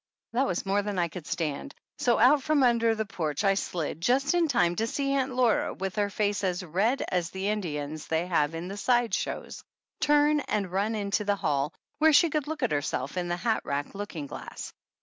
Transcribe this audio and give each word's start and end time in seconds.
That 0.33 0.47
was 0.47 0.65
more 0.65 0.81
than 0.81 0.97
I 0.97 1.09
could 1.09 1.27
stand, 1.27 1.75
so 1.99 2.17
out 2.17 2.41
from 2.41 2.63
under 2.63 2.95
the 2.95 3.05
porch 3.05 3.43
I 3.43 3.53
slid, 3.53 4.01
just 4.01 4.33
in 4.33 4.47
time 4.47 4.75
to 4.77 4.87
see 4.87 5.11
Aunt 5.11 5.35
Laura, 5.35 5.75
with 5.75 5.95
her 5.97 6.09
face 6.09 6.43
as 6.43 6.63
red 6.65 7.03
as 7.09 7.29
the 7.29 7.49
In 7.49 7.61
dians 7.61 8.07
they 8.07 8.25
have 8.25 8.55
in 8.55 8.67
sideshows, 8.75 9.63
turn 9.99 10.39
and 10.39 10.71
run 10.71 10.95
into 10.95 11.23
the 11.23 11.35
hall 11.35 11.75
where 11.99 12.13
she 12.13 12.31
could 12.31 12.47
look 12.47 12.63
at 12.63 12.71
herself 12.71 13.15
in 13.15 13.27
the 13.27 13.37
hat 13.37 13.61
rack 13.63 13.93
looking 13.93 14.25
glass. 14.25 14.73